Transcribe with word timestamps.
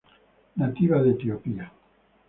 Nativa 0.55 1.03
de 1.03 1.11
Etiopía. 1.11 1.71